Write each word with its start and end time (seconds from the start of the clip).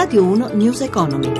Radio 0.00 0.22
1 0.22 0.50
News 0.52 0.80
Economy. 0.82 1.32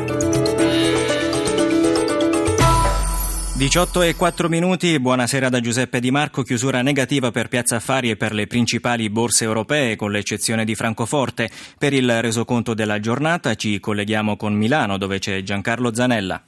18 3.59 4.03
e 4.03 4.15
4 4.15 4.49
minuti, 4.49 5.01
buonasera 5.01 5.49
da 5.49 5.59
Giuseppe 5.59 5.99
Di 5.99 6.13
Marco, 6.13 6.43
chiusura 6.43 6.81
negativa 6.81 7.33
per 7.33 7.49
Piazza 7.49 7.75
Affari 7.75 8.11
e 8.11 8.17
per 8.17 8.33
le 8.33 8.47
principali 8.47 9.11
borse 9.11 9.43
europee, 9.43 9.97
con 9.97 10.13
l'eccezione 10.13 10.65
di 10.65 10.77
Francoforte. 10.77 11.51
Per 11.77 11.93
il 11.93 12.23
resoconto 12.23 12.75
della 12.75 13.01
giornata 13.01 13.57
ci 13.57 13.81
colleghiamo 13.81 14.37
con 14.37 14.55
Milano, 14.55 14.97
dove 14.97 15.19
c'è 15.19 15.43
Giancarlo 15.43 15.93
Zanella. 15.95 16.41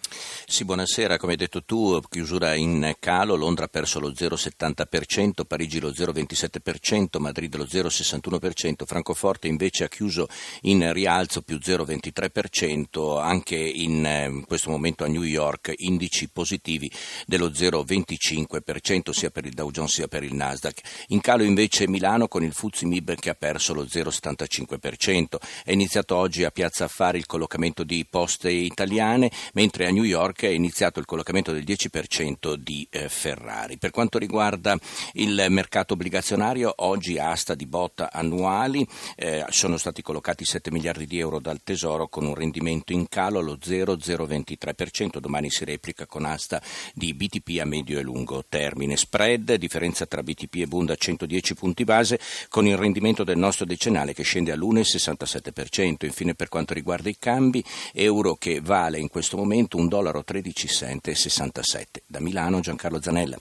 Sì, 0.50 0.64
buonasera, 0.64 1.16
come 1.16 1.32
hai 1.32 1.38
detto 1.38 1.62
tu, 1.62 2.00
chiusura 2.10 2.56
in 2.56 2.96
calo, 2.98 3.36
Londra 3.36 3.66
ha 3.66 3.68
perso 3.68 4.00
lo 4.00 4.10
0,70%, 4.10 5.44
Parigi 5.46 5.78
lo 5.78 5.90
0,27%, 5.90 7.20
Madrid 7.20 7.54
lo 7.54 7.62
0,61%, 7.62 8.84
Francoforte 8.84 9.46
invece 9.46 9.84
ha 9.84 9.88
chiuso 9.88 10.26
in 10.62 10.92
rialzo 10.92 11.42
più 11.42 11.60
0,23%, 11.62 13.20
anche 13.20 13.54
in 13.54 14.04
eh, 14.04 14.42
questo 14.44 14.70
momento 14.70 15.04
a 15.04 15.06
New 15.06 15.22
York 15.22 15.72
indici 15.76 16.28
positivi 16.28 16.90
dello 17.26 17.50
0,25% 17.50 19.10
sia 19.10 19.30
per 19.30 19.46
il 19.46 19.54
Dow 19.54 19.70
Jones 19.70 19.92
sia 19.92 20.08
per 20.08 20.24
il 20.24 20.34
Nasdaq. 20.34 20.80
In 21.08 21.20
calo 21.20 21.44
invece 21.44 21.86
Milano 21.86 22.26
con 22.26 22.42
il 22.42 22.54
Fuzzi 22.54 22.86
Mib 22.86 23.14
che 23.14 23.30
ha 23.30 23.34
perso 23.34 23.72
lo 23.72 23.84
0,75%. 23.84 25.36
È 25.64 25.70
iniziato 25.70 26.16
oggi 26.16 26.42
a 26.42 26.50
Piazza 26.50 26.86
Affari 26.86 27.18
il 27.18 27.26
collocamento 27.26 27.84
di 27.84 28.04
poste 28.04 28.50
italiane, 28.50 29.30
mentre 29.52 29.86
a 29.86 29.90
New 29.90 30.02
York 30.02 30.38
è 30.48 30.52
iniziato 30.52 30.98
il 30.98 31.06
collocamento 31.06 31.52
del 31.52 31.64
10% 31.64 32.54
di 32.54 32.86
eh, 32.90 33.08
Ferrari. 33.08 33.76
Per 33.76 33.90
quanto 33.90 34.18
riguarda 34.18 34.78
il 35.14 35.46
mercato 35.50 35.94
obbligazionario, 35.94 36.72
oggi 36.78 37.18
asta 37.18 37.54
di 37.54 37.66
botta 37.66 38.10
annuali 38.12 38.86
eh, 39.16 39.44
sono 39.50 39.76
stati 39.76 40.02
collocati 40.02 40.44
7 40.44 40.70
miliardi 40.70 41.06
di 41.06 41.18
euro 41.18 41.38
dal 41.40 41.60
Tesoro 41.62 42.08
con 42.08 42.24
un 42.24 42.34
rendimento 42.34 42.92
in 42.92 43.08
calo 43.08 43.38
allo 43.38 43.58
0,023%. 43.62 45.18
Domani 45.18 45.50
si 45.50 45.64
replica 45.64 46.06
con 46.06 46.24
asta 46.24 46.62
di 46.94 47.12
BTP 47.14 47.60
a 47.60 47.64
medio 47.64 47.98
e 47.98 48.02
lungo 48.02 48.44
termine. 48.48 48.96
Spread, 48.96 49.54
differenza 49.54 50.06
tra 50.06 50.22
BTP 50.22 50.56
e 50.56 50.66
Bund 50.66 50.90
a 50.90 50.96
110 50.96 51.54
punti 51.54 51.84
base, 51.84 52.18
con 52.48 52.66
il 52.66 52.76
rendimento 52.76 53.24
del 53.24 53.38
nostro 53.38 53.66
decennale 53.66 54.14
che 54.14 54.22
scende 54.22 54.52
all'1,67%. 54.52 56.04
Infine, 56.06 56.34
per 56.34 56.48
quanto 56.48 56.74
riguarda 56.74 57.08
i 57.08 57.16
cambi, 57.18 57.62
euro 57.92 58.34
che 58.36 58.60
vale 58.60 58.98
in 58.98 59.08
questo 59.08 59.36
momento 59.36 59.76
1,13 59.76 59.88
dollaro 59.90 60.19
13 60.22 60.68
cent 60.68 61.08
e 61.08 61.14
67. 61.14 62.02
Da 62.06 62.20
Milano 62.20 62.60
Giancarlo 62.60 63.00
Zanella. 63.00 63.36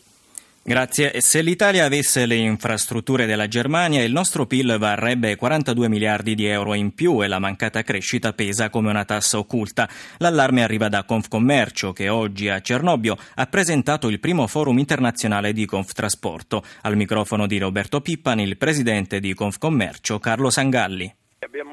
Grazie. 0.61 1.19
Se 1.21 1.41
l'Italia 1.41 1.85
avesse 1.85 2.27
le 2.27 2.35
infrastrutture 2.35 3.25
della 3.25 3.47
Germania, 3.47 4.03
il 4.03 4.11
nostro 4.11 4.45
PIL 4.45 4.77
varrebbe 4.77 5.35
42 5.35 5.89
miliardi 5.89 6.35
di 6.35 6.45
euro 6.45 6.75
in 6.75 6.93
più 6.93 7.23
e 7.23 7.27
la 7.27 7.39
mancata 7.39 7.81
crescita 7.81 8.33
pesa 8.33 8.69
come 8.69 8.89
una 8.89 9.03
tassa 9.03 9.39
occulta. 9.39 9.89
L'allarme 10.17 10.61
arriva 10.61 10.87
da 10.87 11.05
Confcommercio, 11.05 11.91
che 11.91 12.09
oggi 12.09 12.49
a 12.49 12.61
Cernobbio 12.61 13.17
ha 13.35 13.45
presentato 13.47 14.09
il 14.09 14.19
primo 14.19 14.45
forum 14.45 14.77
internazionale 14.77 15.53
di 15.53 15.65
Conftrasporto. 15.65 16.63
Al 16.81 16.95
microfono 16.95 17.47
di 17.47 17.57
Roberto 17.57 18.01
Pippan, 18.01 18.39
il 18.39 18.57
presidente 18.57 19.19
di 19.19 19.33
Confcommercio, 19.33 20.19
Carlo 20.19 20.51
Sangalli. 20.51 21.18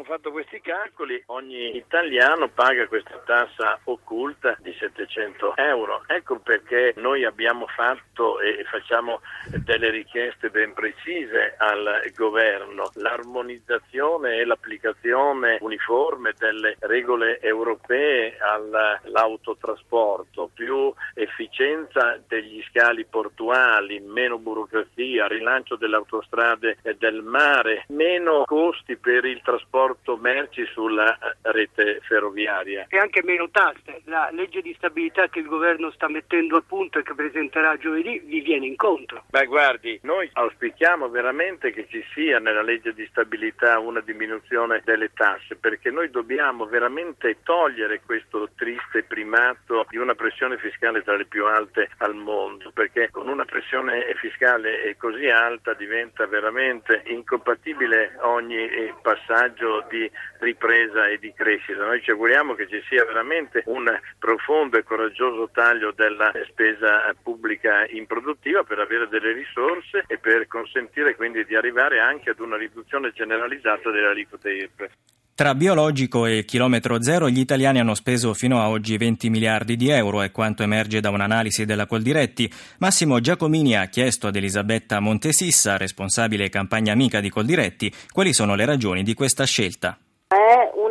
Fatto 0.06 0.30
questi 0.30 0.60
calcoli, 0.60 1.20
ogni 1.26 1.76
italiano 1.76 2.46
paga 2.46 2.86
questa 2.86 3.20
tassa 3.26 3.76
occulta 3.84 4.56
di 4.60 4.72
700 4.78 5.56
euro. 5.56 6.04
Ecco 6.06 6.38
perché 6.38 6.94
noi 6.98 7.24
abbiamo 7.24 7.66
fatto 7.66 8.38
e 8.38 8.64
facciamo 8.70 9.20
delle 9.64 9.90
richieste 9.90 10.50
ben 10.50 10.74
precise 10.74 11.56
al 11.58 12.08
governo. 12.14 12.92
L'armonizzazione 12.94 14.36
e 14.36 14.44
l'applicazione 14.44 15.58
uniforme 15.60 16.34
delle 16.38 16.76
regole 16.82 17.40
europee 17.40 18.38
all'autotrasporto, 18.38 20.50
più 20.54 20.94
efficienza 21.14 22.22
degli 22.28 22.62
scali 22.70 23.04
portuali, 23.06 23.98
meno 23.98 24.38
burocrazia, 24.38 25.26
rilancio 25.26 25.74
delle 25.74 25.96
autostrade 25.96 26.78
e 26.82 26.94
del 26.94 27.22
mare, 27.22 27.86
meno 27.88 28.44
costi 28.44 28.96
per 28.96 29.24
il 29.24 29.40
trasporto 29.42 29.94
merci 30.20 30.64
sulla 30.72 31.16
rete 31.42 32.00
ferroviaria. 32.02 32.86
E 32.88 32.98
anche 32.98 33.22
meno 33.22 33.48
tasse. 33.50 34.02
La 34.04 34.28
legge 34.32 34.60
di 34.62 34.74
stabilità 34.74 35.28
che 35.28 35.40
il 35.40 35.46
governo 35.46 35.90
sta 35.90 36.08
mettendo 36.08 36.56
a 36.56 36.62
punto 36.66 36.98
e 36.98 37.02
che 37.02 37.14
presenterà 37.14 37.76
giovedì 37.76 38.20
vi 38.24 38.40
viene 38.40 38.66
incontro. 38.66 39.24
Beh, 39.28 39.46
guardi, 39.46 39.98
noi 40.02 40.28
auspichiamo 40.32 41.08
veramente 41.08 41.72
che 41.72 41.86
ci 41.88 42.04
sia 42.12 42.38
nella 42.38 42.62
legge 42.62 42.94
di 42.94 43.06
stabilità 43.10 43.78
una 43.78 44.00
diminuzione 44.00 44.82
delle 44.84 45.12
tasse, 45.12 45.56
perché 45.56 45.90
noi 45.90 46.10
dobbiamo 46.10 46.66
veramente 46.66 47.38
togliere 47.42 48.00
questo 48.04 48.50
triste 48.56 49.02
primato 49.02 49.86
di 49.88 49.96
una 49.96 50.14
pressione 50.14 50.58
fiscale 50.58 51.02
tra 51.02 51.16
le 51.16 51.26
più 51.26 51.46
alte 51.46 51.90
al 51.98 52.14
mondo, 52.14 52.70
perché 52.72 53.10
con 53.10 53.28
una 53.28 53.44
pressione 53.44 54.14
fiscale 54.16 54.94
così 54.98 55.28
alta 55.28 55.74
diventa 55.74 56.26
veramente 56.26 57.02
incompatibile 57.06 58.16
ogni 58.22 58.94
passaggio 59.02 59.26
passaggio 59.36 59.85
di 59.88 60.10
ripresa 60.40 61.08
e 61.08 61.18
di 61.18 61.32
crescita. 61.32 61.84
Noi 61.84 62.02
ci 62.02 62.10
auguriamo 62.10 62.54
che 62.54 62.68
ci 62.68 62.82
sia 62.88 63.04
veramente 63.04 63.62
un 63.66 63.86
profondo 64.18 64.78
e 64.78 64.82
coraggioso 64.82 65.50
taglio 65.52 65.92
della 65.92 66.32
spesa 66.48 67.14
pubblica 67.22 67.86
improduttiva 67.88 68.64
per 68.64 68.78
avere 68.78 69.08
delle 69.08 69.32
risorse 69.32 70.04
e 70.06 70.18
per 70.18 70.46
consentire 70.46 71.16
quindi 71.16 71.44
di 71.44 71.54
arrivare 71.54 72.00
anche 72.00 72.30
ad 72.30 72.40
una 72.40 72.56
riduzione 72.56 73.12
generalizzata 73.12 73.90
delle 73.90 74.08
aliquote 74.08 74.50
IRPEF. 74.50 74.92
Tra 75.36 75.54
biologico 75.54 76.24
e 76.24 76.46
chilometro 76.46 77.02
zero 77.02 77.28
gli 77.28 77.40
italiani 77.40 77.78
hanno 77.78 77.94
speso 77.94 78.32
fino 78.32 78.62
a 78.62 78.70
oggi 78.70 78.96
20 78.96 79.28
miliardi 79.28 79.76
di 79.76 79.90
euro, 79.90 80.22
è 80.22 80.30
quanto 80.30 80.62
emerge 80.62 81.00
da 81.00 81.10
un'analisi 81.10 81.66
della 81.66 81.84
Coldiretti. 81.84 82.50
Massimo 82.78 83.20
Giacomini 83.20 83.76
ha 83.76 83.84
chiesto 83.84 84.28
ad 84.28 84.36
Elisabetta 84.36 84.98
Montesissa, 84.98 85.76
responsabile 85.76 86.48
campagna 86.48 86.94
amica 86.94 87.20
di 87.20 87.28
Coldiretti, 87.28 87.92
quali 88.12 88.32
sono 88.32 88.54
le 88.54 88.64
ragioni 88.64 89.02
di 89.02 89.12
questa 89.12 89.44
scelta. 89.44 89.98
È 90.26 90.34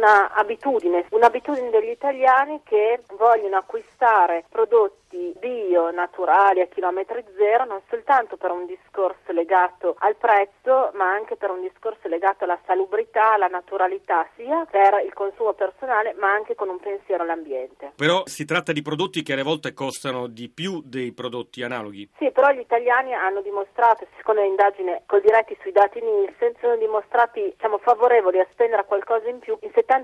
una 0.05 0.31
abitudine, 0.33 1.05
un'abitudine 1.09 1.71
degli 1.71 1.89
italiani 1.89 2.61
che 2.63 3.01
vogliono 3.17 3.57
acquistare 3.57 4.45
prodotti 4.49 5.33
bio, 5.39 5.91
naturali, 5.91 6.61
a 6.61 6.67
chilometri 6.67 7.23
zero, 7.37 7.65
non 7.65 7.81
soltanto 7.89 8.37
per 8.37 8.51
un 8.51 8.65
discorso 8.65 9.31
legato 9.31 9.95
al 9.99 10.15
prezzo, 10.15 10.91
ma 10.93 11.11
anche 11.11 11.35
per 11.35 11.49
un 11.49 11.61
discorso 11.61 12.07
legato 12.07 12.43
alla 12.43 12.59
salubrità, 12.65 13.33
alla 13.33 13.47
naturalità, 13.47 14.27
sia 14.35 14.65
per 14.69 15.01
il 15.05 15.13
consumo 15.13 15.53
personale, 15.53 16.13
ma 16.19 16.31
anche 16.31 16.53
con 16.53 16.69
un 16.69 16.79
pensiero 16.79 17.23
all'ambiente. 17.23 17.93
Però 17.95 18.23
si 18.25 18.45
tratta 18.45 18.71
di 18.71 18.81
prodotti 18.81 19.23
che 19.23 19.33
alle 19.33 19.43
volte 19.43 19.73
costano 19.73 20.27
di 20.27 20.49
più 20.49 20.81
dei 20.83 21.13
prodotti 21.13 21.63
analoghi. 21.63 22.09
Sì, 22.17 22.29
però 22.31 22.51
gli 22.51 22.59
italiani 22.59 23.13
hanno 23.13 23.41
dimostrato, 23.41 24.05
secondo 24.17 24.41
l'indagine 24.41 25.03
col 25.05 25.21
diretti 25.21 25.57
sui 25.61 25.71
dati 25.71 26.01
Nielsen, 26.01 26.53
sono 26.59 26.75
dimostrati 26.75 27.41
diciamo, 27.41 27.77
favorevoli 27.77 28.39
a 28.39 28.47
spendere 28.51 28.85
qualcosa 28.85 29.29
in 29.29 29.39
più. 29.39 29.57
Il 29.61 29.71
70% 29.73 29.94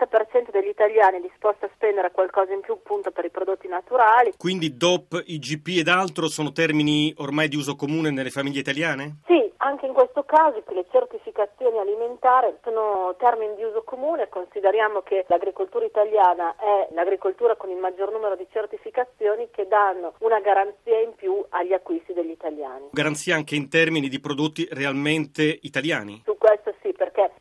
degli 0.51 0.69
italiani 0.69 1.17
è 1.17 1.21
disposto 1.21 1.65
a 1.65 1.69
spendere 1.73 2.11
qualcosa 2.11 2.53
in 2.53 2.61
più 2.61 2.73
appunto 2.73 3.11
per 3.11 3.25
i 3.25 3.29
prodotti 3.29 3.67
naturali. 3.67 4.33
Quindi 4.37 4.77
DOP, 4.77 5.23
IGP 5.25 5.79
ed 5.79 5.87
altro 5.87 6.27
sono 6.27 6.51
termini 6.51 7.13
ormai 7.17 7.47
di 7.47 7.55
uso 7.55 7.75
comune 7.75 8.11
nelle 8.11 8.29
famiglie 8.29 8.59
italiane? 8.59 9.21
Sì, 9.25 9.51
anche 9.57 9.85
in 9.85 9.93
questo 9.93 10.23
caso 10.23 10.63
le 10.67 10.85
certificazioni 10.91 11.77
alimentari 11.77 12.53
sono 12.63 13.15
termini 13.17 13.55
di 13.55 13.63
uso 13.63 13.83
comune, 13.83 14.29
consideriamo 14.29 15.01
che 15.01 15.25
l'agricoltura 15.27 15.85
italiana 15.85 16.55
è 16.55 16.87
l'agricoltura 16.93 17.55
con 17.55 17.69
il 17.69 17.77
maggior 17.77 18.11
numero 18.11 18.35
di 18.35 18.47
certificazioni 18.51 19.49
che 19.51 19.67
danno 19.67 20.13
una 20.19 20.39
garanzia 20.39 20.99
in 20.99 21.15
più 21.15 21.43
agli 21.49 21.73
acquisti 21.73 22.13
degli 22.13 22.31
italiani. 22.31 22.89
Garanzia 22.91 23.35
anche 23.35 23.55
in 23.55 23.69
termini 23.69 24.09
di 24.09 24.19
prodotti 24.19 24.67
realmente 24.71 25.59
italiani? 25.61 26.21
Su 26.25 26.37
questo 26.37 26.73
sì, 26.81 26.93
perché 26.93 27.31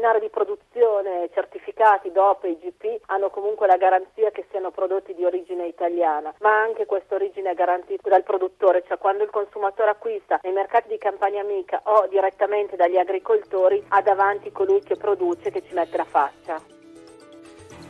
i 0.00 0.02
disciplinari 0.02 0.20
di 0.20 0.30
produzione 0.30 1.28
certificati 1.34 2.10
DOP 2.10 2.44
e 2.44 2.50
IGP 2.50 3.02
hanno 3.06 3.28
comunque 3.28 3.66
la 3.66 3.76
garanzia 3.76 4.30
che 4.30 4.46
siano 4.50 4.70
prodotti 4.70 5.14
di 5.14 5.24
origine 5.26 5.66
italiana, 5.66 6.32
ma 6.40 6.58
anche 6.58 6.86
questa 6.86 7.16
origine 7.16 7.50
è 7.50 7.54
garantita 7.54 8.08
dal 8.08 8.22
produttore, 8.22 8.82
cioè 8.86 8.96
quando 8.96 9.24
il 9.24 9.30
consumatore 9.30 9.90
acquista 9.90 10.40
nei 10.42 10.52
mercati 10.52 10.88
di 10.88 10.96
campagna 10.96 11.42
amica 11.42 11.82
o 11.84 12.06
direttamente 12.08 12.76
dagli 12.76 12.96
agricoltori 12.96 13.84
ha 13.88 14.00
davanti 14.00 14.50
colui 14.50 14.80
che 14.80 14.96
produce 14.96 15.50
che 15.50 15.62
ci 15.62 15.74
mette 15.74 15.98
la 15.98 16.04
faccia. 16.04 16.79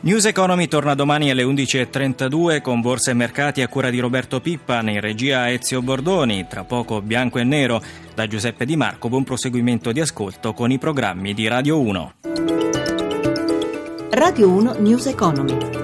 News 0.03 0.25
Economy 0.25 0.67
torna 0.67 0.95
domani 0.95 1.29
alle 1.29 1.43
11.32 1.43 2.61
con 2.61 2.81
Borsa 2.81 3.11
e 3.11 3.13
Mercati 3.13 3.61
a 3.61 3.67
cura 3.67 3.91
di 3.91 3.99
Roberto 3.99 4.41
Pippa, 4.41 4.81
in 4.81 4.99
regia 4.99 5.51
Ezio 5.51 5.83
Bordoni, 5.83 6.47
tra 6.47 6.63
poco 6.63 7.03
Bianco 7.03 7.37
e 7.37 7.43
Nero 7.43 7.79
da 8.15 8.25
Giuseppe 8.25 8.65
Di 8.65 8.75
Marco, 8.75 9.09
buon 9.09 9.23
proseguimento 9.23 9.91
di 9.91 9.99
ascolto 9.99 10.53
con 10.53 10.71
i 10.71 10.79
programmi 10.79 11.35
di 11.35 11.47
Radio 11.47 11.79
1. 11.79 12.13
Radio 14.09 14.49
1 14.49 14.75
News 14.79 15.05
Economy. 15.05 15.80